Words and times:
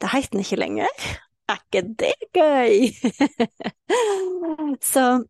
Det 0.00 0.10
heter 0.12 0.30
den 0.32 0.40
ikke 0.40 0.56
lenger. 0.56 0.88
Er 1.48 1.58
ikke 1.64 1.82
det 1.98 2.14
gøy? 2.34 2.92
Så 4.92 5.24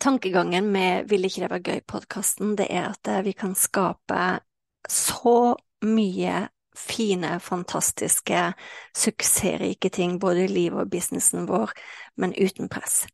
tankegangen 0.00 0.72
med 0.72 1.08
Vil 1.08 1.24
ikke 1.24 1.40
det 1.40 1.50
være 1.50 1.62
gøy-podkasten, 1.68 2.56
det 2.56 2.66
er 2.70 2.88
at 2.90 3.08
eh, 3.08 3.24
vi 3.24 3.32
kan 3.32 3.54
skape 3.54 4.40
så 4.88 5.54
mye 5.82 6.48
fine, 6.76 7.40
fantastiske, 7.40 8.52
suksessrike 8.96 9.88
ting 9.88 10.20
både 10.20 10.44
i 10.44 10.46
livet 10.46 10.80
og 10.80 10.90
businessen 10.90 11.48
vår, 11.48 11.72
men 12.16 12.34
uten 12.36 12.68
press. 12.68 13.06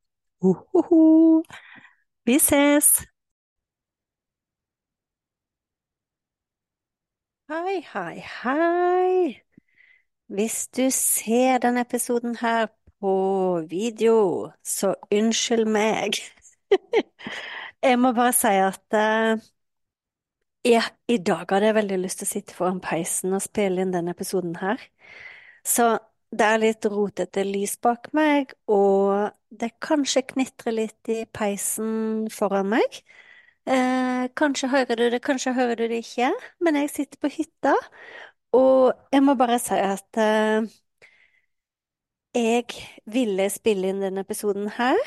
Uhuhu. 0.43 1.43
Vi 2.27 2.38
ses! 2.38 3.05
Hei, 7.51 7.80
hei, 7.93 8.23
hei! 8.43 9.49
Hvis 10.31 10.69
du 10.69 10.85
ser 10.95 11.59
denne 11.59 11.83
episoden 11.83 12.37
her 12.41 12.67
på 13.01 13.15
video, 13.71 14.51
så 14.63 14.95
unnskyld 15.11 15.67
meg. 15.67 16.21
Jeg 17.83 17.99
må 17.99 18.13
bare 18.15 18.33
si 18.37 18.53
at 18.63 18.95
uh, 18.95 19.41
ja, 20.69 20.83
i 21.09 21.17
dag 21.19 21.47
hadde 21.49 21.71
jeg 21.71 21.77
veldig 21.79 21.99
lyst 22.03 22.21
til 22.21 22.29
å 22.29 22.31
sitte 22.35 22.55
foran 22.57 22.83
peisen 22.85 23.33
og 23.33 23.43
spille 23.43 23.81
inn 23.83 23.95
denne 23.95 24.13
episoden 24.13 24.55
her. 24.61 24.83
Så 25.65 25.95
det 26.31 26.47
er 26.47 26.61
litt 26.63 26.87
rotete 26.87 27.43
lys 27.49 27.79
bak 27.83 28.11
meg, 28.15 28.53
og 28.71 29.33
det 29.51 29.73
kanskje 29.83 30.27
knitrer 30.35 30.77
litt 30.77 31.11
i 31.11 31.25
peisen 31.33 32.29
foran 32.31 32.71
meg. 32.77 33.01
Eh, 33.67 34.29
kanskje 34.37 34.71
hører 34.73 35.01
du 35.01 35.09
det, 35.11 35.23
kanskje 35.25 35.57
hører 35.57 35.81
du 35.81 35.87
det 35.89 36.05
ikke, 36.05 36.31
men 36.61 36.79
jeg 36.81 36.93
sitter 36.93 37.21
på 37.25 37.33
hytta, 37.33 37.75
og 38.52 38.93
jeg 39.12 39.23
må 39.23 39.34
bare 39.38 39.59
si 39.62 39.74
at 39.79 40.18
uh, 40.18 40.66
jeg 42.34 42.65
ville 43.10 43.46
spille 43.51 43.90
inn 43.90 44.02
denne 44.04 44.23
episoden 44.26 44.68
her, 44.76 44.98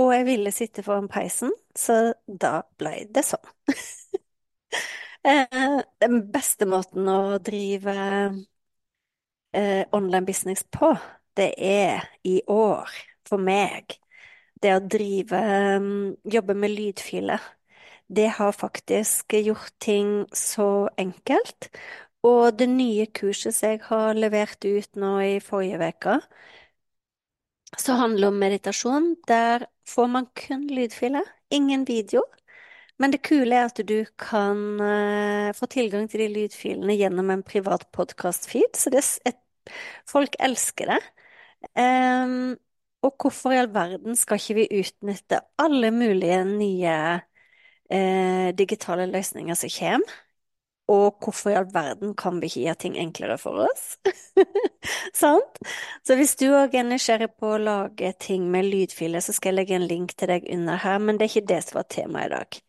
og 0.00 0.12
jeg 0.14 0.26
ville 0.28 0.52
sitte 0.54 0.84
foran 0.86 1.08
peisen, 1.10 1.52
så 1.76 2.12
da 2.26 2.60
ble 2.80 2.94
det 3.14 3.24
sånn. 3.26 3.50
uh, 5.26 5.80
den 6.02 6.20
beste 6.32 6.66
måten 6.68 7.08
å 7.10 7.38
drive 7.42 7.94
uh, 9.56 9.82
online 9.92 10.26
business 10.26 10.64
på, 10.64 10.94
det 11.36 11.52
er 11.58 12.06
i 12.24 12.40
år, 12.50 12.90
for 13.28 13.38
meg, 13.42 13.96
det 14.62 14.74
å 14.76 14.82
drive 14.84 15.38
um, 15.80 15.90
Jobbe 16.28 16.54
med 16.58 16.74
lydfiler. 16.74 17.40
Det 18.10 18.26
har 18.40 18.52
faktisk 18.52 19.34
gjort 19.38 19.72
ting 19.80 20.24
så 20.34 20.88
enkelt, 20.98 21.70
og 22.26 22.56
det 22.58 22.68
nye 22.68 23.06
kurset 23.16 23.54
som 23.56 23.72
jeg 23.74 23.82
har 23.86 24.18
levert 24.18 24.64
ut 24.64 24.96
nå 25.00 25.12
i 25.24 25.36
forrige 25.44 25.80
uke, 25.80 26.18
som 27.78 28.00
handler 28.00 28.28
om 28.28 28.38
meditasjon, 28.40 29.14
der 29.28 29.66
får 29.88 30.06
man 30.10 30.26
kun 30.36 30.66
lydfiler, 30.70 31.24
ingen 31.50 31.86
video. 31.88 32.22
Men 33.00 33.14
det 33.14 33.22
kule 33.24 33.56
er 33.56 33.70
at 33.70 33.78
du 33.88 34.04
kan 34.20 34.58
uh, 34.82 35.52
få 35.56 35.66
tilgang 35.72 36.08
til 36.10 36.20
de 36.24 36.28
lydfilene 36.34 36.96
gjennom 36.98 37.30
en 37.32 37.44
privat 37.46 37.86
podkast-feed, 37.96 38.76
så 38.76 38.92
et, 39.24 39.38
folk 40.08 40.36
elsker 40.40 40.92
det. 40.92 41.00
Um, 41.76 42.58
og 43.04 43.14
hvorfor 43.20 43.54
i 43.54 43.60
all 43.60 43.70
verden 43.72 44.16
skal 44.16 44.40
ikke 44.40 44.58
vi 44.58 44.82
utnytte 44.82 45.40
alle 45.60 45.90
mulige 45.94 46.42
nye 46.44 46.96
uh, 47.88 48.50
digitale 48.58 49.06
løsninger 49.08 49.56
som 49.56 49.72
kommer? 49.78 50.20
Og 50.90 51.20
hvorfor 51.22 51.52
i 51.52 51.58
all 51.58 51.68
verden 51.70 52.16
kan 52.18 52.40
vi 52.42 52.48
ikke 52.50 52.64
gjøre 52.64 52.80
ting 52.82 52.96
enklere 52.98 53.36
for 53.38 53.62
oss? 53.68 53.84
Sant? 55.22 55.60
Så 56.02 56.16
hvis 56.18 56.34
du 56.40 56.48
òg 56.48 56.74
er 56.74 56.88
nysgjerrig 56.88 57.30
på 57.38 57.52
å 57.54 57.60
lage 57.62 58.10
ting 58.22 58.48
med 58.50 58.66
lydfiler, 58.66 59.22
så 59.22 59.34
skal 59.36 59.52
jeg 59.52 59.60
legge 59.60 59.78
en 59.78 59.86
link 59.90 60.16
til 60.18 60.32
deg 60.32 60.48
under 60.50 60.80
her, 60.82 60.98
men 60.98 61.18
det 61.20 61.28
er 61.28 61.34
ikke 61.34 61.52
det 61.52 61.60
som 61.66 61.78
var 61.78 61.88
temaet 61.94 62.26
i 62.26 62.34
dag. 62.34 62.60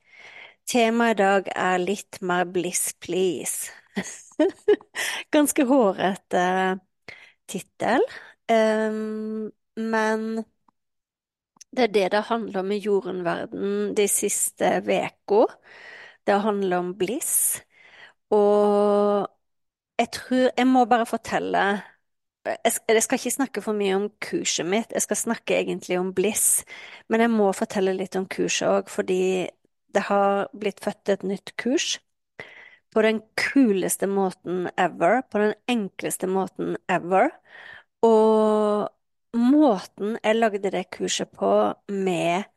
Temaet 0.72 1.16
i 1.16 1.22
dag 1.24 1.50
er 1.56 1.82
litt 1.82 2.22
mer 2.22 2.46
bliss 2.54 2.92
please. 3.02 3.74
Ganske 5.34 5.66
hårete 5.68 6.46
uh, 6.46 7.16
tittel, 7.50 8.06
um, 8.52 9.50
men 9.82 10.30
det 11.72 11.88
er 11.88 11.92
det 11.96 12.08
det 12.14 12.24
handler 12.28 12.62
om 12.62 12.72
i 12.76 12.80
jordenverden 12.84 13.92
de 13.96 14.08
siste 14.12 14.78
uka. 14.84 15.46
Det 16.28 16.40
handler 16.44 16.78
om 16.84 16.96
bliss. 17.00 17.62
Og 18.32 19.28
jeg 20.00 20.12
tror 20.12 20.52
Jeg 20.58 20.68
må 20.68 20.86
bare 20.86 21.06
fortelle 21.06 21.64
jeg 22.46 23.04
skal, 23.04 23.20
ikke 23.20 23.32
snakke 23.32 23.62
for 23.62 23.78
mye 23.78 23.94
om 23.94 24.08
kurset 24.24 24.66
mitt, 24.66 24.94
jeg 24.96 25.04
skal 25.06 25.18
snakke 25.20 25.60
egentlig 25.60 26.00
om 26.00 26.08
Bliss. 26.14 26.64
Men 27.10 27.22
jeg 27.22 27.30
må 27.30 27.52
fortelle 27.54 27.94
litt 27.94 28.18
om 28.18 28.26
kurset 28.26 28.66
òg, 28.66 28.90
fordi 28.90 29.46
det 29.94 30.04
har 30.08 30.48
blitt 30.58 30.82
født 30.82 31.12
et 31.14 31.26
nytt 31.28 31.54
kurs. 31.62 32.00
På 32.92 33.04
den 33.06 33.22
kuleste 33.40 34.08
måten 34.10 34.66
ever, 34.74 35.22
på 35.30 35.40
den 35.44 35.54
enkleste 35.70 36.28
måten 36.28 36.76
ever. 36.90 37.30
Og 38.04 38.90
måten 39.38 40.18
jeg 40.24 40.40
lagde 40.40 40.74
det 40.74 40.88
kurset 40.98 41.30
på, 41.38 41.52
med 41.88 42.50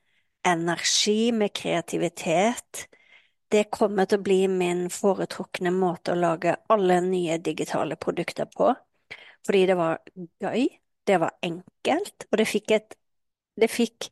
energi, 0.48 1.30
med 1.32 1.52
kreativitet, 1.56 2.86
det 3.54 3.64
kommer 3.74 4.08
til 4.10 4.20
å 4.20 4.24
bli 4.26 4.38
min 4.50 4.86
foretrukne 4.92 5.72
måte 5.74 6.14
å 6.14 6.18
lage 6.20 6.56
alle 6.72 7.00
nye 7.04 7.38
digitale 7.42 7.96
produkter 8.00 8.48
på. 8.50 8.72
Fordi 9.46 9.64
det 9.70 9.76
var 9.78 10.00
gøy, 10.42 10.66
det 11.06 11.18
var 11.22 11.36
enkelt, 11.44 12.28
og 12.30 12.40
det 12.40 12.50
fikk 12.50 12.76
et 12.80 13.00
Det 13.60 13.68
fikk 13.70 14.08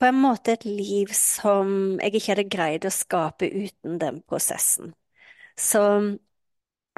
på 0.00 0.06
en 0.08 0.16
måte 0.22 0.54
et 0.54 0.64
liv 0.64 1.10
som 1.16 1.98
jeg 2.00 2.14
ikke 2.16 2.32
hadde 2.32 2.44
greid 2.54 2.86
å 2.88 2.92
skape 2.94 3.48
uten 3.50 3.98
den 4.00 4.22
prosessen. 4.24 4.94
Så 5.58 5.82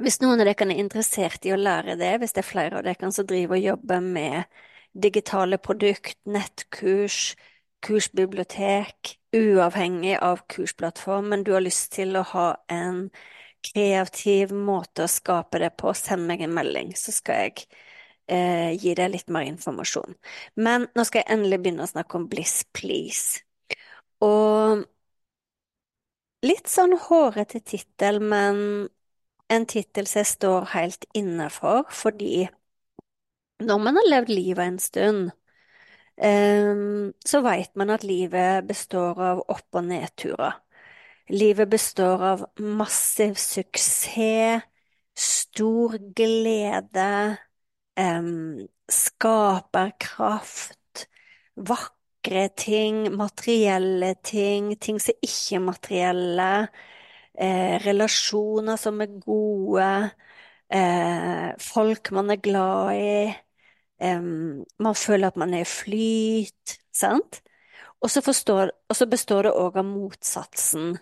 hvis 0.01 0.21
noen 0.23 0.41
av 0.41 0.49
dere 0.49 0.67
er 0.67 0.81
interessert 0.81 1.45
i 1.47 1.53
å 1.55 1.61
lære 1.61 1.97
det, 2.01 2.15
hvis 2.21 2.33
det 2.37 2.43
er 2.43 2.49
flere 2.49 2.79
av 2.81 2.87
dere 2.87 3.11
som 3.13 3.27
driver 3.29 3.59
og 3.59 3.67
jobber 3.67 4.01
med 4.05 4.61
digitale 5.07 5.59
produkt, 5.61 6.17
nettkurs, 6.25 7.35
kursbibliotek, 7.85 9.17
uavhengig 9.37 10.17
av 10.23 10.43
kursplattform, 10.51 11.31
men 11.33 11.45
du 11.45 11.53
har 11.55 11.65
lyst 11.65 11.93
til 11.97 12.17
å 12.19 12.25
ha 12.33 12.49
en 12.73 13.07
kreativ 13.65 14.53
måte 14.57 15.05
å 15.05 15.11
skape 15.11 15.61
det 15.63 15.73
på, 15.81 15.93
send 15.97 16.27
meg 16.29 16.45
en 16.45 16.55
melding, 16.57 16.95
så 16.97 17.13
skal 17.15 17.45
jeg 17.45 17.67
eh, 18.33 18.71
gi 18.81 18.95
deg 18.97 19.13
litt 19.15 19.33
mer 19.33 19.49
informasjon. 19.49 20.17
Men 20.61 20.89
nå 20.97 21.05
skal 21.07 21.23
jeg 21.23 21.33
endelig 21.37 21.61
begynne 21.63 21.85
å 21.87 21.93
snakke 21.93 22.21
om 22.21 22.29
Bliss 22.31 22.63
Please. 22.77 23.43
Og 24.25 24.85
litt 26.47 26.71
sånn 26.73 26.97
hårete 27.09 27.61
tittel, 27.61 28.21
men 28.21 28.89
en 29.51 29.67
tittel 29.69 30.07
som 30.09 30.23
jeg 30.23 30.33
står 30.35 30.73
helt 30.75 31.07
inne 31.17 31.49
for, 31.53 31.89
fordi 31.91 32.47
når 33.61 33.83
man 33.83 33.99
har 33.99 34.09
levd 34.09 34.33
livet 34.33 34.65
en 34.65 34.79
stund, 34.81 35.33
så 36.21 37.41
veit 37.45 37.77
man 37.81 37.93
at 37.95 38.05
livet 38.05 38.67
består 38.69 39.21
av 39.25 39.45
opp- 39.49 39.79
og 39.79 39.87
nedturer. 39.89 40.59
Livet 41.31 41.71
består 41.71 42.25
av 42.33 42.43
massiv 42.59 43.39
suksess, 43.41 44.67
stor 45.21 45.97
glede, 46.17 47.37
um, 47.97 48.67
skaperkraft, 48.91 51.07
vakre 51.57 52.49
ting, 52.57 53.17
materielle 53.17 54.15
ting, 54.27 54.75
ting 54.81 55.01
som 55.03 55.15
ikke 55.23 55.57
er 55.59 55.65
materielle, 55.65 56.69
eh, 57.35 57.79
relasjoner 57.85 58.77
som 58.77 59.01
er 59.01 59.21
gode, 59.21 60.11
eh, 60.71 61.53
folk 61.59 62.13
man 62.13 62.31
er 62.31 62.37
glad 62.37 62.95
i 62.95 63.35
um, 64.01 64.65
man 64.79 64.97
føler 64.99 65.31
at 65.31 65.39
man 65.41 65.55
er 65.55 65.65
i 65.65 65.69
flyt, 65.69 66.79
sant? 66.95 67.43
Og 68.01 68.11
så, 68.11 68.23
forstår, 68.25 68.73
og 68.89 68.97
så 68.97 69.07
består 69.07 69.49
det 69.49 69.55
òg 69.61 69.77
av 69.81 69.87
motsatsen. 69.87 70.95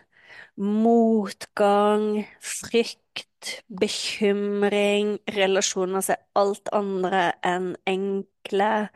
Motgang, 0.58 2.24
frykt, 2.42 3.52
bekymring, 3.70 5.16
relasjoner 5.30 6.02
som 6.02 6.16
er 6.16 6.42
alt 6.42 6.70
andre 6.74 7.24
enn 7.46 7.72
enkle. 7.86 8.88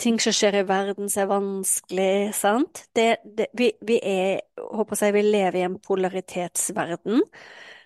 Ting 0.00 0.18
som 0.22 0.34
skjer 0.34 0.62
i 0.62 0.66
verden 0.66 1.10
som 1.12 1.22
er 1.22 1.30
vanskelig, 1.30 2.12
sant? 2.34 2.86
Det, 2.96 3.20
det, 3.24 3.50
vi, 3.54 3.70
vi 3.86 4.00
er, 4.02 4.40
håper 4.58 5.04
jeg, 5.04 5.14
vi 5.14 5.26
lever 5.28 5.60
i 5.60 5.66
en 5.68 5.78
polaritetsverden. 5.84 7.22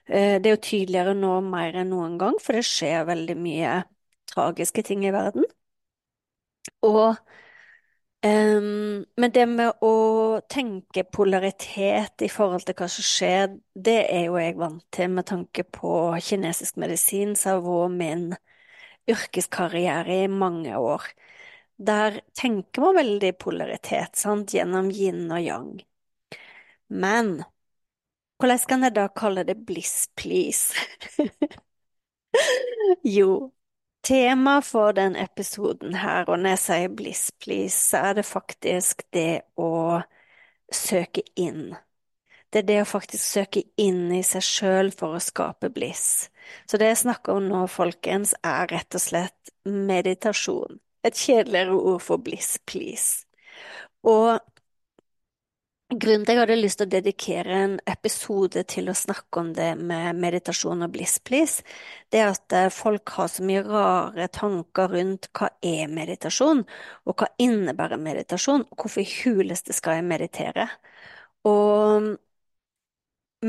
Eh, 0.06 0.37
det 0.41 0.49
er 0.49 0.55
jo 0.55 0.62
tydeligere 0.70 1.17
nå 1.19 1.35
mer 1.44 1.82
enn 1.82 1.93
noen 1.93 2.17
gang, 2.20 2.38
for 2.41 2.56
det 2.56 2.64
skjer 2.69 3.05
veldig 3.11 3.37
mye 3.41 3.82
tragiske 4.34 4.84
ting 4.86 5.04
i 5.06 5.14
verden. 5.14 5.46
Og 6.82 7.16
um, 8.25 9.04
Men 9.16 9.32
det 9.34 9.46
med 9.48 9.84
å 9.84 9.94
tenke 10.50 11.04
polaritet 11.04 12.25
i 12.25 12.31
forhold 12.32 12.66
til 12.66 12.76
hva 12.78 12.88
som 12.90 13.06
skjer, 13.06 13.54
det 13.75 13.98
er 14.10 14.26
jo 14.28 14.38
jeg 14.40 14.58
vant 14.60 14.84
til 14.94 15.12
med 15.16 15.28
tanke 15.31 15.64
på 15.64 15.94
kinesisk 16.25 16.81
medisin, 16.81 17.34
som 17.36 17.58
har 17.58 17.64
vært 17.69 17.98
min 17.98 18.26
yrkeskarriere 19.10 20.25
i 20.25 20.28
mange 20.32 20.76
år. 20.78 21.04
Der 21.76 22.20
tenker 22.38 22.84
man 22.84 23.00
veldig 23.00 23.32
polaritet, 23.38 24.16
sant, 24.16 24.54
gjennom 24.54 24.90
yin 24.94 25.26
og 25.32 25.42
yang. 25.42 25.72
Men 26.88 27.42
hvordan 28.38 28.64
kan 28.69 28.82
jeg 28.86 28.94
da 28.96 29.08
kalle 29.08 29.44
det 29.48 29.56
bliss 29.66 30.08
please? 30.16 30.75
jo, 33.16 33.52
tema 34.04 34.60
for 34.62 34.92
den 34.92 35.16
episoden 35.16 35.94
her, 35.94 36.28
og 36.28 36.38
når 36.38 36.54
jeg 36.54 36.62
sier 36.64 36.92
bliss 36.98 37.30
please, 37.42 37.76
så 37.76 38.10
er 38.10 38.20
det 38.20 38.26
faktisk 38.28 39.02
det 39.16 39.42
å 39.56 40.02
søke 40.72 41.24
inn. 41.40 41.74
Det 42.52 42.62
er 42.62 42.68
det 42.68 42.80
å 42.84 42.86
faktisk 42.86 43.24
søke 43.24 43.64
inn 43.80 44.12
i 44.14 44.22
seg 44.22 44.44
sjøl 44.46 44.92
for 44.94 45.16
å 45.16 45.22
skape 45.22 45.72
bliss. 45.74 46.28
Så 46.70 46.78
det 46.78 46.92
jeg 46.92 47.00
snakker 47.02 47.40
om 47.40 47.48
nå, 47.50 47.64
folkens, 47.66 48.36
er 48.46 48.68
rett 48.70 48.94
og 48.94 49.02
slett 49.02 49.54
meditasjon. 49.66 50.78
Et 51.04 51.18
kjedeligere 51.18 51.74
ord 51.74 52.04
for 52.04 52.22
bliss 52.22 52.54
please. 52.68 53.24
Og 54.06 54.38
Grunnen 55.94 56.25
til 56.26 56.32
at 56.32 56.35
jeg 56.35 56.41
hadde 56.41 56.55
lyst 56.58 56.79
til 56.81 56.88
å 56.88 56.91
dedikere 56.91 57.56
en 57.64 57.75
episode 57.93 58.62
til 58.73 58.88
å 58.91 58.94
snakke 58.99 59.41
om 59.41 59.50
det 59.55 59.69
med 59.79 60.19
meditasjon 60.19 60.82
og 60.82 60.91
bliss, 60.94 61.20
please, 61.23 61.62
det 62.11 62.23
er 62.23 62.32
at 62.32 62.55
eh, 62.56 62.70
folk 62.75 63.12
har 63.14 63.29
så 63.31 63.44
mye 63.46 63.62
rare 63.67 64.26
tanker 64.35 64.91
rundt 64.91 65.29
hva 65.38 65.52
er 65.62 65.93
meditasjon, 65.93 66.64
og 67.06 67.17
hva 67.20 67.29
innebærer 67.46 68.00
meditasjon, 68.02 68.64
og 68.67 68.81
hvorfor 68.82 69.05
i 69.05 69.08
huleste 69.20 69.76
skal 69.76 70.00
jeg 70.00 70.08
meditere? 70.08 70.67
Og 71.46 72.11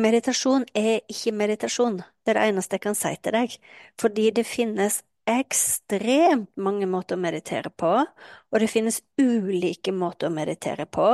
meditasjon 0.06 0.68
er 0.78 1.02
ikke 1.10 1.34
meditasjon, 1.40 1.98
det 2.26 2.36
er 2.36 2.42
det 2.42 2.48
eneste 2.52 2.78
jeg 2.78 2.86
kan 2.86 3.00
si 3.00 3.16
til 3.26 3.40
deg, 3.40 3.58
fordi 4.02 4.30
det 4.38 4.46
finnes 4.46 5.02
ekstremt 5.26 6.52
mange 6.62 6.86
måter 6.90 7.18
å 7.18 7.22
meditere 7.22 7.72
på, 7.74 7.92
og 8.06 8.62
det 8.62 8.68
finnes 8.70 9.00
ulike 9.18 9.90
måter 9.96 10.30
å 10.30 10.34
meditere 10.34 10.86
på. 10.86 11.08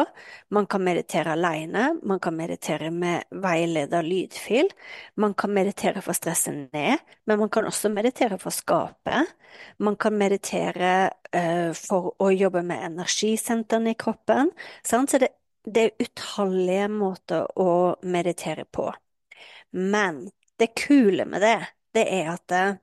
Man 0.51 0.67
kan 0.71 0.83
meditere 0.83 1.31
alene, 1.35 1.93
man 2.03 2.19
kan 2.23 2.35
meditere 2.35 2.91
med 2.91 3.31
veileder 3.31 4.03
lydfil, 4.03 4.67
man 5.15 5.35
kan 5.39 5.53
meditere 5.55 6.03
for 6.03 6.11
å 6.11 6.17
stresse 6.19 6.53
ned, 6.53 6.99
men 7.25 7.39
man 7.39 7.51
kan 7.53 7.69
også 7.69 7.93
meditere 7.93 8.39
for 8.41 8.51
å 8.51 8.57
skape. 8.57 9.23
Man 9.79 9.95
kan 9.99 10.19
meditere 10.19 10.93
uh, 11.31 11.71
for 11.77 12.11
å 12.19 12.31
jobbe 12.35 12.65
med 12.67 12.83
energisentrene 12.91 13.95
i 13.95 13.99
kroppen. 13.99 14.51
Sant? 14.83 15.11
Så 15.11 15.23
det, 15.23 15.31
det 15.63 15.87
er 15.87 16.05
utallige 16.07 16.91
måter 16.91 17.47
å 17.59 17.95
meditere 18.03 18.67
på. 18.67 18.91
Men 19.71 20.25
det 20.59 20.73
kule 20.75 21.25
med 21.25 21.43
det, 21.47 21.59
det 21.95 22.07
er 22.11 22.33
at 22.35 22.55
uh, 22.55 22.79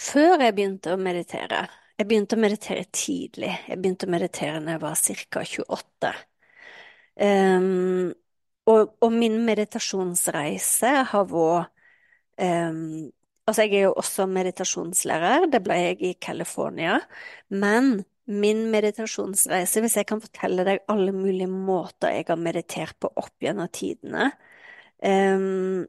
før 0.00 0.40
jeg 0.40 0.56
begynte 0.56 0.94
å 0.94 1.00
meditere 1.00 1.66
Jeg 2.00 2.08
begynte 2.08 2.36
å 2.38 2.40
meditere 2.40 2.84
tidlig. 2.96 3.50
Jeg 3.68 3.76
begynte 3.76 4.06
å 4.08 4.12
meditere 4.14 4.60
når 4.62 4.72
jeg 4.72 4.80
var 4.80 5.00
ca. 5.04 5.42
28. 5.44 6.12
Um, 7.20 8.12
og, 8.70 8.94
og, 9.02 9.10
min 9.12 9.36
meditasjonsreise 9.44 10.92
har 11.10 11.26
vært 11.28 11.68
um, 12.40 13.10
Altså, 13.48 13.64
jeg 13.66 13.80
er 13.80 13.86
jo 13.88 13.94
også 13.98 14.28
meditasjonslærer, 14.30 15.48
det 15.50 15.58
ble 15.64 15.76
jeg 15.80 15.96
i 16.06 16.10
California, 16.22 17.00
men 17.50 18.04
min 18.30 18.60
meditasjonsreise, 18.70 19.80
hvis 19.82 19.96
jeg 19.98 20.06
kan 20.06 20.20
fortelle 20.22 20.62
deg 20.68 20.84
alle 20.92 21.10
mulige 21.16 21.48
måter 21.50 22.14
jeg 22.14 22.28
har 22.28 22.38
meditert 22.38 22.94
på 23.02 23.10
opp 23.18 23.34
gjennom 23.42 23.66
tidene 23.74 24.28
um, 25.02 25.82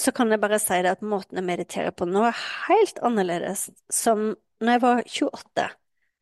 så 0.00 0.12
kan 0.12 0.30
jeg 0.30 0.42
bare 0.42 0.58
si 0.60 0.78
det 0.84 0.96
at 0.96 1.04
måten 1.04 1.40
jeg 1.40 1.46
mediterer 1.46 1.94
på 1.96 2.08
nå 2.08 2.26
er 2.28 2.44
helt 2.68 3.00
annerledes 3.06 3.68
som 3.92 4.34
når 4.60 4.72
jeg 4.72 4.82
var 4.82 5.02
28. 5.04 5.66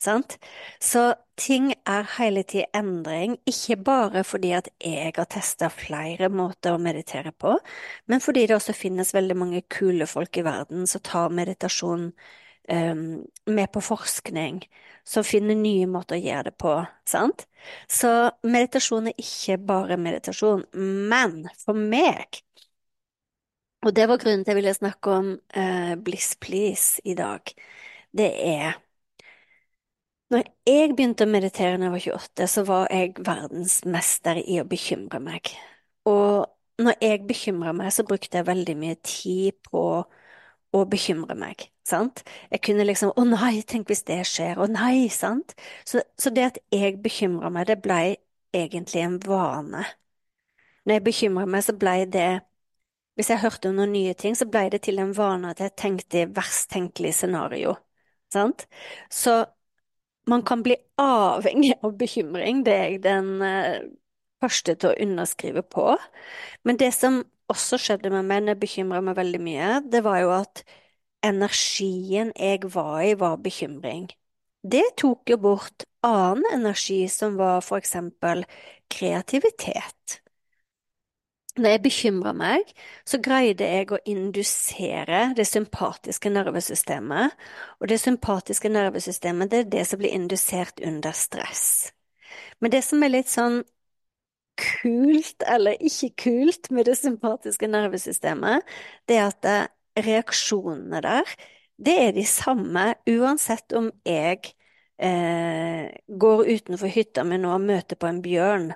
Sant? 0.05 0.37
Så 0.83 1.15
ting 1.41 1.71
er 1.89 2.09
hele 2.19 2.43
tiden 2.45 2.75
endring, 2.77 3.37
ikke 3.49 3.77
bare 3.87 4.25
fordi 4.27 4.51
at 4.57 4.69
jeg 4.83 5.15
har 5.17 5.29
testa 5.31 5.71
flere 5.73 6.29
måter 6.29 6.75
å 6.75 6.83
meditere 6.83 7.33
på, 7.33 7.55
men 8.11 8.23
fordi 8.23 8.47
det 8.47 8.59
også 8.59 8.77
finnes 8.77 9.15
veldig 9.17 9.37
mange 9.39 9.63
kule 9.73 10.07
folk 10.11 10.37
i 10.37 10.45
verden 10.45 10.85
som 10.91 11.03
tar 11.07 11.33
meditasjon 11.33 12.11
um, 12.69 13.25
med 13.47 13.73
på 13.73 13.85
forskning, 13.85 14.61
som 15.09 15.25
finner 15.25 15.57
nye 15.57 15.89
måter 15.89 16.19
å 16.19 16.25
gjøre 16.25 16.51
det 16.51 16.57
på, 16.61 16.77
sant? 17.09 17.47
Så 17.89 18.11
meditasjon 18.45 19.09
er 19.09 19.25
ikke 19.25 19.57
bare 19.65 20.01
meditasjon, 20.01 20.67
men 20.75 21.47
for 21.65 21.81
meg 21.81 22.45
og 23.85 23.93
det 23.97 24.07
var 24.09 24.21
grunnen 24.21 24.45
til 24.45 24.55
jeg 24.55 24.61
ville 24.63 24.75
snakke 24.75 25.13
om 25.13 25.31
uh, 25.57 25.95
Bliss 26.05 26.35
Please 26.41 27.03
i 27.05 27.15
dag. 27.19 27.53
Det 28.17 28.31
er 28.49 28.81
Når 30.33 30.43
jeg 30.67 30.95
begynte 30.97 31.27
å 31.27 31.31
meditere 31.31 31.77
da 31.79 31.87
jeg 31.87 31.93
var 31.95 32.05
28, 32.17 32.47
så 32.51 32.65
var 32.67 32.89
jeg 32.91 33.13
verdensmester 33.27 34.41
i 34.41 34.59
å 34.63 34.67
bekymre 34.67 35.21
meg. 35.23 35.53
Og 36.09 36.49
når 36.83 36.97
jeg 37.05 37.27
bekymra 37.29 37.75
meg, 37.77 37.93
så 37.95 38.07
brukte 38.09 38.41
jeg 38.41 38.49
veldig 38.49 38.75
mye 38.81 38.97
tid 39.05 39.61
på 39.69 39.83
å 40.75 40.81
bekymre 40.91 41.37
meg, 41.39 41.69
sant? 41.87 42.25
Jeg 42.51 42.65
kunne 42.67 42.87
liksom 42.89 43.13
Å 43.15 43.25
nei, 43.29 43.61
tenk 43.63 43.93
hvis 43.93 44.03
det 44.09 44.23
skjer. 44.27 44.59
Å 44.59 44.67
nei, 44.71 45.07
sant? 45.13 45.55
Så, 45.87 46.03
så 46.19 46.33
det 46.35 46.49
at 46.49 46.59
jeg 46.75 46.99
bekymra 47.05 47.53
meg, 47.55 47.69
det 47.71 47.79
blei 47.85 48.17
egentlig 48.55 49.05
en 49.05 49.21
vane. 49.23 49.85
Når 50.85 50.99
jeg 50.99 51.05
bekymra 51.07 51.47
meg, 51.47 51.63
så 51.67 51.77
blei 51.79 52.01
det 52.11 52.43
hvis 53.19 53.31
jeg 53.31 53.43
hørte 53.45 53.71
om 53.71 53.77
noen 53.79 53.93
nye 53.95 54.15
ting, 54.19 54.37
så 54.37 54.47
blei 54.51 54.67
det 54.73 54.85
til 54.87 54.99
en 55.03 55.15
vane 55.17 55.53
at 55.55 55.61
jeg 55.63 55.77
tenkte 55.79 56.25
i 56.25 56.31
verst 56.35 56.71
tenkelig 56.75 57.15
scenario, 57.21 57.77
sant? 58.35 58.67
Så 59.13 59.45
man 60.31 60.43
kan 60.47 60.65
bli 60.65 60.77
avhengig 61.01 61.75
av 61.85 61.95
bekymring, 62.01 62.65
det 62.67 62.75
er 62.75 62.89
jeg 62.89 63.03
den 63.05 63.31
uh, 63.45 63.85
første 64.43 64.75
til 64.75 64.91
å 64.91 64.99
underskrive 65.07 65.63
på. 65.63 65.95
Men 66.67 66.81
det 66.81 66.91
som 66.97 67.23
også 67.53 67.79
skjedde 67.81 68.11
med 68.13 68.27
meg 68.27 68.43
når 68.43 68.55
jeg 68.55 68.63
bekymra 68.65 69.03
meg 69.05 69.19
veldig 69.21 69.43
mye, 69.45 69.71
det 69.93 70.03
var 70.07 70.21
jo 70.23 70.35
at 70.39 70.65
energien 71.25 72.33
jeg 72.35 72.65
var 72.75 73.01
i, 73.05 73.15
var 73.21 73.39
bekymring. 73.45 74.09
Det 74.65 74.85
tok 75.01 75.29
jo 75.29 75.39
bort 75.41 75.85
annen 76.05 76.45
energi, 76.53 77.05
som 77.13 77.37
var 77.37 77.61
for 77.65 77.81
eksempel 77.81 78.47
kreativitet 78.93 80.24
når 81.57 81.71
jeg 81.71 81.83
bekymra 81.85 82.33
meg, 82.35 82.71
så 83.07 83.21
greide 83.23 83.67
jeg 83.69 83.93
å 83.95 84.01
indusere 84.11 85.29
det 85.39 85.47
sympatiske 85.47 86.33
nervesystemet, 86.33 87.37
og 87.79 87.91
det 87.91 88.01
sympatiske 88.03 88.71
nervesystemet 88.73 89.53
det 89.53 89.61
er 89.63 89.71
det 89.77 89.85
som 89.87 90.01
blir 90.03 90.15
indusert 90.17 90.83
under 90.83 91.15
stress. 91.15 91.93
Men 92.59 92.75
det 92.75 92.83
som 92.87 93.03
er 93.07 93.15
litt 93.15 93.31
sånn 93.31 93.63
kult, 94.59 95.47
eller 95.47 95.79
ikke 95.83 96.11
kult, 96.27 96.71
med 96.75 96.89
det 96.91 96.99
sympatiske 96.99 97.71
nervesystemet, 97.71 98.67
det 99.07 99.19
er 99.19 99.31
at 99.31 99.51
eh, 99.51 99.71
reaksjonene 100.05 101.03
der, 101.05 101.35
det 101.79 101.95
er 102.09 102.15
de 102.15 102.25
samme 102.27 102.93
uansett 103.11 103.75
om 103.75 103.91
jeg 104.07 104.55
eh, 104.99 105.91
går 106.07 106.47
utenfor 106.51 106.91
hytta 106.91 107.25
mi 107.27 107.39
nå 107.39 107.51
og 107.55 107.67
møter 107.67 107.99
på 107.99 108.11
en 108.11 108.23
bjørn 108.23 108.73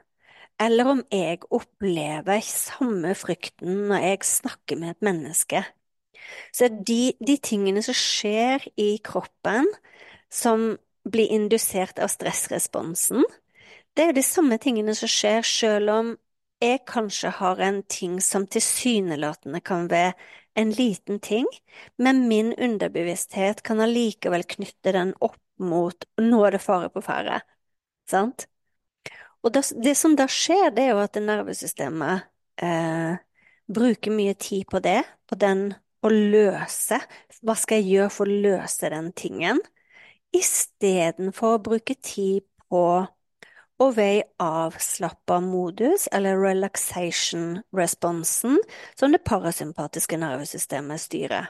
eller 0.62 0.91
om 0.93 1.03
jeg 1.15 1.43
opplever 1.55 2.43
samme 2.45 3.15
frykten 3.19 3.87
når 3.91 4.05
jeg 4.05 4.29
snakker 4.29 4.81
med 4.81 4.97
et 4.97 5.07
menneske. 5.07 5.62
Så 6.53 6.69
de, 6.69 7.15
de 7.23 7.37
tingene 7.41 7.83
som 7.85 7.97
skjer 7.97 8.67
i 8.77 8.97
kroppen, 9.05 9.69
som 10.29 10.75
blir 11.09 11.31
indusert 11.33 12.00
av 12.03 12.11
stressresponsen, 12.12 13.25
det 13.95 14.05
er 14.05 14.11
jo 14.11 14.19
de 14.19 14.27
samme 14.27 14.59
tingene 14.62 14.95
som 14.99 15.11
skjer 15.11 15.47
selv 15.47 15.95
om 15.95 16.11
jeg 16.62 16.83
kanskje 16.91 17.31
har 17.38 17.62
en 17.62 17.81
ting 17.87 18.19
som 18.23 18.45
tilsynelatende 18.50 19.62
kan 19.65 19.87
være 19.91 20.17
en 20.59 20.73
liten 20.75 21.21
ting, 21.23 21.47
men 22.03 22.27
min 22.29 22.50
underbevissthet 22.55 23.62
kan 23.67 23.81
allikevel 23.81 24.43
knytte 24.43 24.95
den 24.95 25.15
opp 25.23 25.38
mot 25.59 26.07
nå 26.19 26.41
er 26.47 26.57
det 26.57 26.62
fare 26.62 26.91
på 26.91 27.03
ferde, 27.03 27.41
sant? 28.11 28.49
Og 29.47 29.52
det, 29.54 29.62
det, 29.85 29.95
som 29.99 30.16
da 30.18 30.26
skjer, 30.30 30.71
det 30.75 30.83
er 30.87 30.90
jo 30.95 31.04
at 31.04 31.18
nervesystemet 31.23 32.16
eh, 32.62 33.14
bruker 33.71 34.11
mye 34.14 34.35
tid 34.35 34.64
på 34.71 34.78
det, 34.85 35.02
på 35.28 35.35
den 35.38 35.75
å 36.02 36.09
løse, 36.12 36.99
hva 37.42 37.54
skal 37.59 37.76
jeg 37.80 37.90
gjøre 37.92 38.11
for 38.14 38.25
å 38.26 38.40
løse 38.47 38.90
den 38.92 39.12
tingen, 39.18 39.59
istedenfor 40.35 41.54
å 41.57 41.64
bruke 41.71 41.95
tid 41.95 42.42
på 42.68 43.07
å 43.78 43.92
veie 43.95 44.25
avslappa 44.42 45.40
modus, 45.42 46.09
eller 46.12 46.37
relaxation-responsen, 46.42 48.59
som 48.99 49.12
det 49.14 49.23
parasympatiske 49.26 50.16
nervesystemet 50.18 51.00
styrer. 51.00 51.47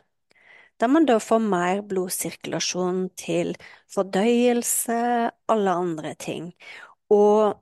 Der 0.79 0.89
man 0.93 1.07
da 1.09 1.19
får 1.19 1.39
mer 1.43 1.83
blodsirkulasjon 1.89 3.09
til 3.19 3.57
fordøyelse, 3.91 5.31
alle 5.51 5.71
andre 5.73 6.15
ting. 6.15 6.55
Og 7.11 7.55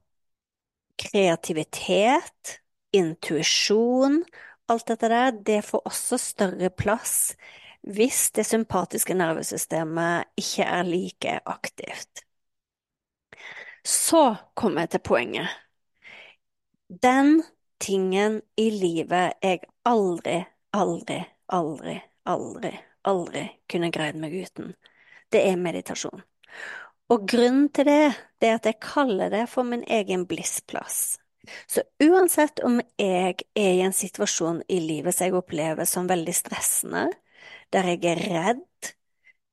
kreativitet, 0.99 2.59
intuisjon, 2.97 4.23
alt 4.69 4.87
dette 4.91 5.11
der, 5.13 5.33
det 5.47 5.63
får 5.67 5.85
også 5.87 6.19
større 6.21 6.71
plass 6.71 7.35
hvis 7.87 8.33
det 8.35 8.47
sympatiske 8.47 9.15
nervesystemet 9.15 10.27
ikke 10.41 10.65
er 10.67 10.89
like 10.89 11.37
aktivt. 11.47 12.25
Så 13.87 14.35
kommer 14.59 14.83
jeg 14.83 14.91
til 14.97 15.05
poenget. 15.07 15.49
Den 17.03 17.45
tingen 17.81 18.41
i 18.59 18.71
livet 18.71 19.39
jeg 19.43 19.63
aldri, 19.87 20.41
aldri, 20.75 21.21
aldri, 21.49 22.01
aldri, 22.27 22.73
aldri 23.07 23.45
kunne 23.71 23.93
greid 23.95 24.19
meg 24.19 24.35
uten, 24.35 24.75
det 25.31 25.45
er 25.47 25.61
meditasjon. 25.61 26.23
Og 27.13 27.29
grunnen 27.31 27.69
til 27.71 27.87
det, 27.87 28.17
det 28.43 28.49
er 28.49 28.59
at 28.59 28.67
jeg 28.67 28.83
kaller 28.83 29.31
det 29.31 29.45
for 29.51 29.67
min 29.67 29.85
egen 29.87 30.27
blissplass. 30.27 31.19
Så 31.71 31.85
uansett 32.03 32.61
om 32.67 32.81
jeg 32.99 33.37
er 33.55 33.75
i 33.79 33.85
en 33.85 33.95
situasjon 33.95 34.65
i 34.69 34.81
livet 34.83 35.15
som 35.15 35.29
jeg 35.29 35.39
opplever 35.39 35.87
som 35.87 36.09
veldig 36.11 36.35
stressende, 36.35 37.07
der 37.71 37.93
jeg 37.93 38.03
er 38.11 38.23
redd, 38.25 38.91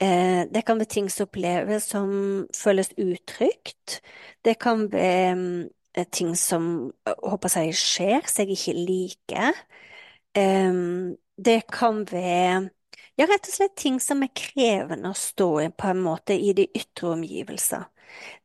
eh, 0.01 0.41
det 0.49 0.65
kan 0.65 0.81
være 0.81 0.93
ting 0.95 1.11
som 1.13 1.27
oppleves 1.27 1.89
som 1.93 2.09
føles 2.57 2.89
utrygt, 2.97 3.99
det 4.45 4.57
kan 4.59 4.87
være 4.91 5.69
eh, 5.93 6.07
ting 6.09 6.33
som 6.39 6.89
eh, 7.05 7.13
håper 7.21 7.59
jeg 7.61 7.77
skjer 7.77 8.25
som 8.25 8.47
jeg 8.47 8.57
ikke 8.57 8.79
liker, 8.79 9.65
det 10.33 11.59
kan 11.69 11.99
være 12.09 12.71
ja, 13.19 13.27
rett 13.27 13.47
og 13.47 13.55
slett 13.55 13.75
ting 13.79 13.99
som 14.01 14.23
er 14.25 14.33
krevende 14.37 15.11
å 15.13 15.17
stå 15.17 15.49
i 15.65 15.69
på 15.69 15.89
en 15.91 16.01
måte 16.05 16.37
i 16.37 16.53
de 16.57 16.67
ytre 16.77 17.13
omgivelser. 17.13 17.85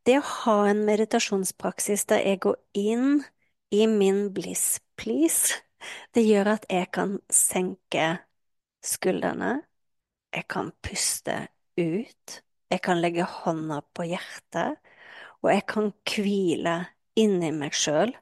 Det 0.05 0.19
å 0.19 0.29
ha 0.45 0.59
en 0.71 0.85
meditasjonspraksis 0.89 2.07
der 2.09 2.25
jeg 2.25 2.43
går 2.47 2.57
inn 2.79 3.23
i 3.75 3.85
min 3.91 4.29
bliss 4.33 4.79
please, 4.97 5.61
det 6.17 6.25
gjør 6.25 6.55
at 6.57 6.67
jeg 6.73 6.89
kan 6.95 7.19
senke 7.33 8.09
skuldrene, 8.85 9.59
jeg 10.35 10.49
kan 10.51 10.73
puste 10.85 11.37
ut, 11.79 12.39
jeg 12.69 12.85
kan 12.85 13.01
legge 13.01 13.27
hånda 13.29 13.83
på 13.97 14.09
hjertet, 14.09 14.81
og 15.43 15.53
jeg 15.53 15.65
kan 15.71 15.93
hvile 16.11 16.77
inni 17.19 17.53
meg 17.55 17.77
sjøl, 17.77 18.13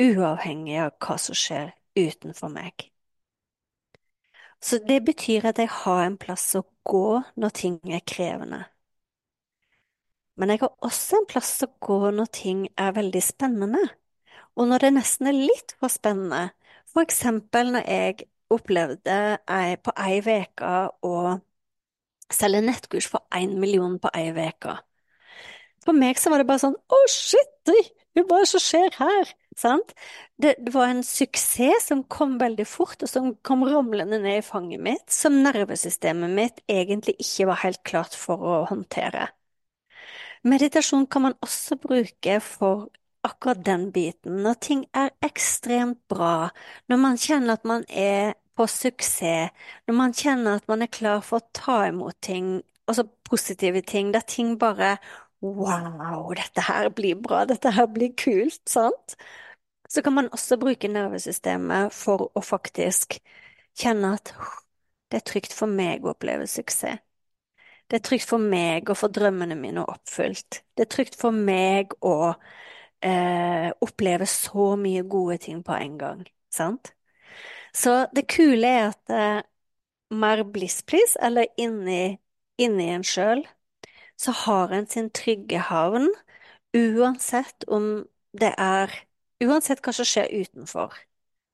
uavhengig 0.00 0.80
av 0.82 0.96
hva 1.02 1.18
som 1.20 1.36
skjer 1.38 1.74
utenfor 1.98 2.50
meg. 2.52 2.93
Så 4.64 4.78
det 4.88 5.02
betyr 5.04 5.44
at 5.50 5.58
jeg 5.60 5.68
har 5.68 6.06
en 6.06 6.16
plass 6.16 6.46
å 6.56 6.62
gå 6.88 7.20
når 7.36 7.52
ting 7.58 7.76
er 7.92 8.00
krevende. 8.08 8.62
Men 10.40 10.50
jeg 10.50 10.62
har 10.64 10.72
også 10.82 11.20
en 11.20 11.28
plass 11.30 11.52
å 11.66 11.68
gå 11.84 11.98
når 12.16 12.30
ting 12.34 12.62
er 12.80 12.94
veldig 12.96 13.20
spennende, 13.22 13.82
og 14.56 14.70
når 14.70 14.86
det 14.86 14.92
nesten 14.96 15.28
er 15.30 15.36
litt 15.36 15.76
for 15.78 15.92
spennende, 15.92 16.48
for 16.90 17.04
eksempel 17.04 17.74
når 17.74 17.90
jeg 17.90 18.26
opplevde 18.54 19.18
jeg 19.36 19.78
på 19.84 19.94
ei 20.00 20.18
uke 20.22 20.72
å 21.06 21.14
selge 22.32 22.64
nettkurs 22.64 23.08
for 23.10 23.26
én 23.36 23.54
million 23.60 23.98
på 24.00 24.10
ei 24.16 24.30
uke. 24.32 24.78
For 25.84 25.92
meg 25.92 26.18
så 26.18 26.32
var 26.32 26.40
det 26.40 26.48
bare 26.48 26.62
sånn 26.64 26.78
å 26.78 26.98
oh 26.98 27.06
shit, 27.12 27.52
hva 28.14 28.38
er 28.38 28.46
det 28.46 28.48
som 28.48 28.62
skjer 28.62 28.96
her? 28.96 29.34
Sant? 29.58 29.94
Det, 30.36 30.56
det, 30.58 30.72
var 30.74 30.90
en 30.90 31.04
suksess 31.06 31.88
som 31.90 32.02
kom 32.10 32.36
veldig 32.40 32.66
fort, 32.66 32.98
og 33.02 33.10
som 33.10 33.30
kom 33.46 33.64
ramlende 33.68 34.18
ned 34.22 34.40
i 34.40 34.44
fanget 34.46 34.82
mitt, 34.82 35.06
som 35.12 35.40
nervesystemet 35.44 36.34
mitt 36.34 36.60
egentlig 36.70 37.16
ikke 37.22 37.48
var 37.52 37.62
helt 37.62 37.82
klart 37.86 38.18
for 38.18 38.42
å 38.42 38.58
håndtere. 38.70 39.28
Meditasjon 40.44 41.06
kan 41.08 41.24
man 41.24 41.38
også 41.44 41.78
bruke 41.80 42.40
for 42.44 42.88
akkurat 43.24 43.62
den 43.64 43.88
biten, 43.92 44.42
når 44.44 44.58
ting 44.60 44.84
er 44.92 45.14
ekstremt 45.24 46.02
bra, 46.12 46.50
når 46.92 47.00
man 47.00 47.16
kjenner 47.20 47.56
at 47.56 47.64
man 47.64 47.86
er 47.88 48.34
på 48.54 48.66
suksess, 48.70 49.54
når 49.88 49.96
man 49.96 50.12
kjenner 50.14 50.60
at 50.60 50.68
man 50.68 50.84
er 50.84 50.92
klar 50.92 51.24
for 51.24 51.40
å 51.40 51.48
ta 51.56 51.78
imot 51.88 52.18
ting, 52.22 52.58
altså 52.86 53.06
positive 53.24 53.80
ting, 53.88 54.12
der 54.12 54.26
ting 54.28 54.58
bare 54.60 54.96
Wow, 55.44 56.32
dette 56.36 56.62
her 56.64 56.88
blir 56.96 57.18
bra, 57.20 57.42
dette 57.44 57.70
her 57.76 57.86
blir 57.92 58.14
kult, 58.16 58.62
sant? 58.68 59.16
Så 59.88 60.02
kan 60.02 60.14
man 60.16 60.30
også 60.32 60.56
bruke 60.60 60.88
nervesystemet 60.88 61.92
for 61.92 62.30
å 62.32 62.42
faktisk 62.44 63.18
kjenne 63.76 64.14
at 64.16 64.32
det 65.12 65.20
er 65.20 65.26
trygt 65.28 65.52
for 65.56 65.68
meg 65.70 66.04
å 66.06 66.14
oppleve 66.14 66.48
suksess. 66.50 67.02
Det 67.88 67.98
er 67.98 68.04
trygt 68.06 68.26
for 68.30 68.40
meg 68.40 68.88
å 68.90 68.96
få 68.96 69.10
drømmene 69.12 69.56
mine 69.60 69.84
oppfylt. 69.84 70.62
Det 70.74 70.86
er 70.86 70.90
trygt 70.90 71.18
for 71.20 71.36
meg 71.36 71.92
å 72.00 72.32
eh, 73.04 73.68
oppleve 73.84 74.26
så 74.30 74.72
mye 74.80 75.04
gode 75.04 75.36
ting 75.44 75.60
på 75.66 75.76
en 75.76 75.98
gang, 76.00 76.22
sant? 76.52 76.94
Så 77.76 78.06
det 78.16 78.26
kule 78.32 78.68
er 78.68 78.88
at 78.92 79.12
eh, 79.12 79.42
mer 80.14 80.44
bliss, 80.48 80.80
please, 80.82 81.18
eller 81.22 81.46
inni, 81.60 82.16
inni 82.60 82.88
en 82.94 83.04
sjøl, 83.06 83.44
så 84.20 84.32
har 84.44 84.72
en 84.74 84.86
sin 84.90 85.10
trygge 85.10 85.58
havn, 85.70 86.08
uansett 86.76 87.66
om 87.68 88.06
det 88.32 88.54
er 88.58 88.92
Uansett 89.44 89.80
hva 89.84 89.92
som 89.92 90.06
skjer 90.08 90.30
utenfor, 90.30 90.94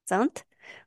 sant? 0.08 0.44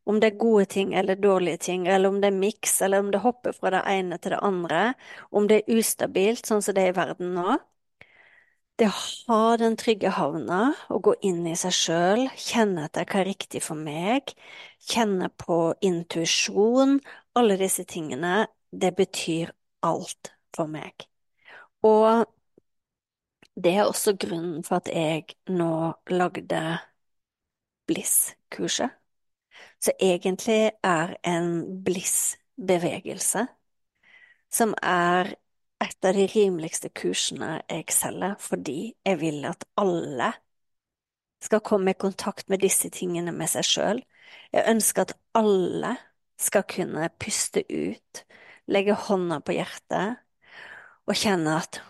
Om 0.07 0.19
det 0.21 0.29
er 0.29 0.39
gode 0.39 0.65
ting 0.71 0.93
eller 0.95 1.17
dårlige 1.19 1.59
ting, 1.65 1.87
eller 1.89 2.09
om 2.13 2.19
det 2.21 2.29
er 2.29 2.37
miks, 2.37 2.77
eller 2.85 3.01
om 3.03 3.09
det 3.11 3.23
hopper 3.23 3.55
fra 3.57 3.71
det 3.73 3.81
ene 3.91 4.19
til 4.21 4.35
det 4.35 4.39
andre, 4.45 4.83
om 5.31 5.47
det 5.49 5.57
er 5.63 5.79
ustabilt, 5.79 6.45
sånn 6.47 6.61
som 6.63 6.77
det 6.77 6.85
er 6.85 6.93
i 6.93 6.97
verden 6.97 7.33
nå. 7.35 7.57
Det 8.79 8.87
å 8.89 8.93
ha 9.27 9.57
den 9.61 9.75
trygge 9.77 10.09
havna, 10.15 10.61
å 10.89 10.97
gå 11.03 11.13
inn 11.29 11.43
i 11.49 11.55
seg 11.59 11.75
sjøl, 11.77 12.23
kjenne 12.39 12.87
etter 12.87 13.05
hva 13.09 13.21
er 13.21 13.29
riktig 13.29 13.61
for 13.65 13.77
meg, 13.77 14.33
kjenne 14.89 15.29
på 15.43 15.59
intuisjon, 15.85 16.97
alle 17.37 17.57
disse 17.61 17.85
tingene, 17.89 18.47
det 18.71 18.95
betyr 18.97 19.53
alt 19.85 20.33
for 20.57 20.69
meg. 20.69 21.05
Og 21.83 22.25
det 23.63 23.75
er 23.75 23.85
også 23.85 24.15
grunnen 24.17 24.63
for 24.63 24.81
at 24.81 24.89
jeg 24.89 25.35
nå 25.47 25.93
lagde 26.09 26.63
Bliss-kurset, 27.87 28.89
Så 29.79 29.91
egentlig 29.99 30.71
er 30.83 31.15
en 31.23 31.83
Bliss-bevegelse, 31.83 33.47
som 34.51 34.73
er 34.81 35.35
et 35.83 36.05
av 36.05 36.15
de 36.15 36.25
rimeligste 36.31 36.89
kursene 36.89 37.61
jeg 37.69 37.85
selger, 37.91 38.35
fordi 38.39 38.95
jeg 39.05 39.19
vil 39.19 39.43
at 39.45 39.65
alle 39.77 40.31
skal 41.43 41.59
komme 41.59 41.91
i 41.91 41.99
kontakt 41.99 42.49
med 42.49 42.63
disse 42.63 42.89
tingene 42.89 43.33
med 43.35 43.51
seg 43.51 43.67
sjøl. 43.67 44.03
Jeg 44.53 44.69
ønsker 44.71 45.01
at 45.03 45.17
alle 45.35 45.97
skal 46.39 46.63
kunne 46.63 47.09
puste 47.19 47.65
ut, 47.67 48.23
legge 48.71 48.95
hånda 48.95 49.41
på 49.43 49.57
hjertet 49.57 50.22
og 51.07 51.17
kjenne 51.19 51.57
at 51.59 51.81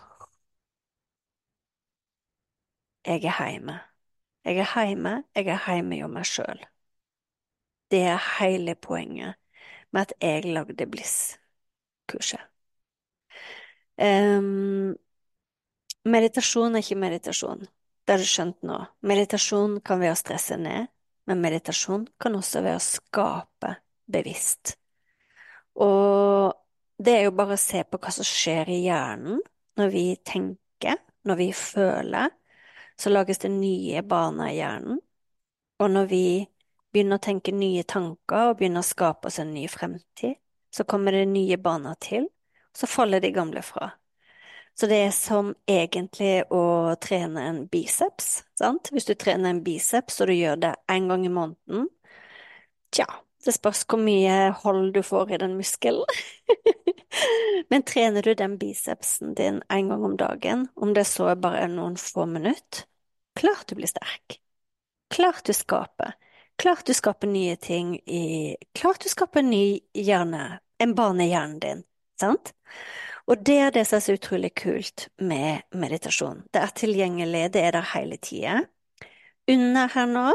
jeg 3.04 3.24
er 3.24 3.36
heime. 3.38 3.78
Jeg 4.44 4.58
er 4.58 4.70
heime, 4.74 5.24
jeg 5.36 5.48
er 5.48 5.60
heime 5.66 6.00
hos 6.02 6.12
meg 6.12 6.28
sjøl. 6.28 6.64
Det 7.90 8.00
er 8.08 8.20
hele 8.38 8.74
poenget 8.74 9.36
med 9.92 10.00
at 10.02 10.12
jeg 10.20 10.44
lagde 10.44 10.86
Bliss-kurset. 10.90 12.40
Um, 14.00 14.96
meditasjon 16.04 16.74
er 16.74 16.82
ikke 16.82 16.98
meditasjon, 16.98 17.60
det 18.04 18.12
har 18.16 18.20
du 18.20 18.28
skjønt 18.28 18.64
nå. 18.66 18.80
Meditasjon 19.06 19.78
kan 19.86 20.00
være 20.02 20.16
å 20.16 20.18
stresse 20.18 20.58
ned, 20.58 20.90
men 21.30 21.44
meditasjon 21.44 22.08
kan 22.20 22.34
også 22.36 22.64
være 22.64 22.80
å 22.80 22.84
skape 22.84 23.70
bevisst. 24.10 24.74
Og 25.80 26.52
det 26.98 27.16
er 27.16 27.26
jo 27.26 27.34
bare 27.36 27.56
å 27.56 27.60
se 27.60 27.82
på 27.84 27.98
hva 28.00 28.12
som 28.14 28.26
skjer 28.26 28.70
i 28.70 28.80
hjernen 28.84 29.40
når 29.78 29.90
vi 29.90 30.04
tenker, 30.22 31.00
når 31.26 31.40
vi 31.40 31.48
føler. 31.56 32.30
Så 32.98 33.10
lages 33.10 33.42
det 33.42 33.50
nye 33.50 34.04
baner 34.06 34.52
i 34.52 34.58
hjernen. 34.60 35.00
Og 35.82 35.90
når 35.90 36.06
vi 36.12 36.26
begynner 36.94 37.18
å 37.18 37.24
tenke 37.26 37.52
nye 37.54 37.82
tanker 37.82 38.52
og 38.52 38.60
begynner 38.60 38.84
å 38.84 38.86
skape 38.86 39.28
oss 39.28 39.40
en 39.42 39.52
ny 39.54 39.66
fremtid. 39.70 40.38
Så 40.74 40.86
kommer 40.86 41.14
det 41.14 41.26
nye 41.30 41.58
baner 41.58 41.98
til, 42.02 42.26
og 42.26 42.78
så 42.78 42.88
faller 42.90 43.22
de 43.22 43.30
gamle 43.34 43.62
fra. 43.62 43.90
Så 44.74 44.88
det 44.90 44.96
er 45.04 45.12
som 45.14 45.52
egentlig 45.70 46.42
å 46.50 46.94
trene 47.02 47.44
en 47.46 47.60
biceps, 47.70 48.40
sant? 48.58 48.90
Hvis 48.90 49.06
du 49.06 49.14
trener 49.14 49.52
en 49.52 49.62
biceps 49.62 50.18
og 50.22 50.30
du 50.30 50.34
gjør 50.34 50.58
det 50.64 50.72
én 50.90 51.06
gang 51.10 51.26
i 51.26 51.30
måneden, 51.30 51.86
tja, 52.94 53.06
det 53.46 53.54
spørs 53.56 53.84
hvor 53.88 54.00
mye 54.00 54.50
hold 54.62 54.92
du 54.94 55.02
får 55.04 55.34
i 55.34 55.40
den 55.42 55.56
muskelen. 55.58 56.04
Men 57.70 57.84
trener 57.86 58.22
du 58.22 58.34
den 58.34 58.56
bicepsen 58.58 59.34
din 59.38 59.62
en 59.70 59.88
gang 59.88 60.04
om 60.04 60.16
dagen, 60.18 60.66
om 60.74 60.94
det 60.94 61.06
så 61.08 61.30
er 61.32 61.40
bare 61.40 61.68
noen 61.70 61.96
få 62.00 62.26
minutter, 62.26 62.86
klart 63.38 63.68
du 63.70 63.78
blir 63.78 63.90
sterk. 63.90 64.40
Klart 65.14 65.44
du 65.46 65.52
skaper. 65.54 66.16
Klart 66.58 66.86
du 66.86 66.94
skaper 66.94 67.26
nye 67.26 67.56
ting 67.56 67.96
i 68.06 68.54
Klart 68.74 69.02
du 69.02 69.08
skaper 69.10 69.42
en 69.42 69.50
ny 69.50 69.80
hjerne, 69.94 70.60
en 70.78 70.94
hjernen 70.94 71.58
din, 71.60 71.82
sant? 72.20 72.54
Og 73.26 73.40
det 73.46 73.56
er 73.58 73.70
det 73.72 73.86
som 73.88 73.96
er 73.96 74.04
så 74.04 74.16
utrolig 74.18 74.52
kult 74.54 75.08
med 75.18 75.64
meditasjon. 75.72 76.44
Det 76.52 76.60
er 76.60 76.74
tilgjengelig, 76.76 77.52
det 77.54 77.62
er 77.62 77.72
der 77.72 77.92
hele 77.94 78.16
tida. 78.16 78.60
Under 79.48 79.88
her 79.88 80.06
nå 80.06 80.32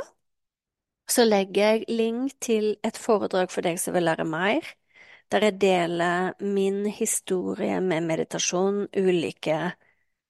så 1.11 1.25
legger 1.27 1.61
jeg 1.61 1.85
link 1.89 2.35
til 2.43 2.73
et 2.85 2.97
foredrag 2.97 3.51
for 3.53 3.65
deg 3.65 3.79
som 3.81 3.95
vil 3.95 4.07
lære 4.07 4.25
mer, 4.29 4.65
der 5.29 5.45
jeg 5.45 5.59
deler 5.61 6.33
min 6.41 6.85
historie 6.89 7.79
med 7.81 8.07
meditasjon, 8.09 8.87
ulike 8.97 9.59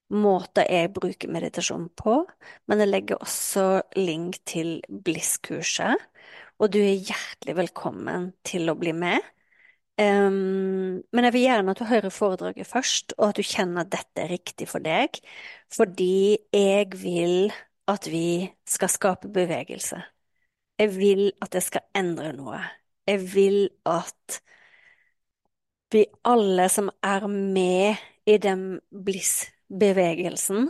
måter 0.10 0.66
jeg 0.70 0.92
bruker 0.94 1.32
meditasjon 1.32 1.88
på, 1.98 2.24
men 2.68 2.82
jeg 2.82 2.90
legger 2.90 3.22
også 3.22 3.66
link 4.00 4.40
til 4.50 4.80
Bliss-kurset, 4.90 5.96
og 6.60 6.74
du 6.74 6.80
er 6.82 6.98
hjertelig 6.98 7.56
velkommen 7.62 8.32
til 8.48 8.72
å 8.72 8.78
bli 8.80 8.94
med. 8.96 9.24
Um, 10.00 11.00
men 11.12 11.28
jeg 11.28 11.36
vil 11.36 11.46
gjerne 11.46 11.74
at 11.76 11.80
du 11.82 11.88
hører 11.88 12.14
foredraget 12.14 12.68
først, 12.68 13.16
og 13.18 13.30
at 13.30 13.40
du 13.40 13.44
kjenner 13.46 13.84
at 13.84 13.92
dette 13.94 14.24
er 14.24 14.32
riktig 14.32 14.68
for 14.72 14.84
deg, 14.84 15.20
fordi 15.76 16.40
jeg 16.56 16.88
vil 17.00 17.52
at 17.90 18.08
vi 18.10 18.48
skal 18.68 18.92
skape 18.92 19.32
bevegelse. 19.34 20.00
Jeg 20.80 20.96
vil 20.96 21.32
at 21.44 21.56
jeg 21.58 21.66
skal 21.66 21.88
endre 21.98 22.32
noe. 22.38 22.60
Jeg 23.08 23.24
vil 23.34 23.70
at 23.90 24.40
vi 25.92 26.06
alle 26.24 26.70
som 26.70 26.92
er 27.04 27.26
med 27.28 28.00
i 28.30 28.38
den 28.38 28.80
bliss 29.06 29.50
bevegelsen, 29.68 30.70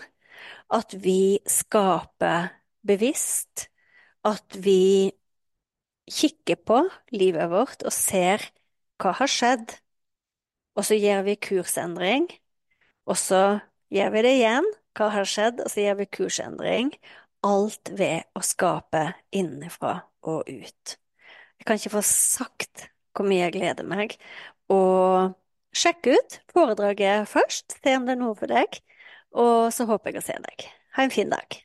at 0.71 0.95
vi 1.03 1.39
skaper 1.47 2.49
bevisst, 2.87 3.67
at 4.25 4.57
vi 4.63 5.11
kikker 6.09 6.57
på 6.65 6.81
livet 7.13 7.49
vårt 7.51 7.83
og 7.85 7.93
ser 7.93 8.43
hva 8.99 9.13
har 9.19 9.29
skjedd, 9.29 9.77
og 10.75 10.85
så 10.87 10.97
gjør 10.97 11.25
vi 11.27 11.39
kursendring, 11.43 12.29
og 13.05 13.17
så 13.19 13.59
gjør 13.93 14.13
vi 14.15 14.23
det 14.25 14.35
igjen, 14.39 14.67
hva 14.97 15.09
har 15.13 15.27
skjedd, 15.27 15.61
og 15.63 15.71
så 15.71 15.83
gjør 15.85 15.99
vi 16.01 16.09
kursendring, 16.17 16.93
alt 17.45 17.91
ved 17.95 18.27
å 18.37 18.43
skape 18.45 19.03
innenfra 19.35 19.99
og 20.27 20.49
ut. 20.49 20.95
Jeg 21.59 21.67
kan 21.67 21.79
ikke 21.79 21.97
få 21.97 22.03
sagt 22.05 22.87
hvor 23.15 23.27
mye 23.27 23.45
jeg 23.47 23.57
gleder 23.57 23.87
meg, 23.87 24.15
og 24.71 25.35
Sjekk 25.69 26.07
ut 26.09 26.39
foredraget 26.49 27.29
først, 27.29 27.77
se 27.77 27.93
om 27.95 28.07
det 28.07 28.15
er 28.15 28.21
noe 28.23 28.35
for 28.37 28.49
deg, 28.49 28.79
og 29.37 29.69
så 29.73 29.85
håper 29.89 30.15
jeg 30.15 30.23
å 30.23 30.25
se 30.25 30.37
deg. 30.47 30.65
Ha 30.97 31.05
en 31.05 31.13
fin 31.13 31.29
dag. 31.29 31.59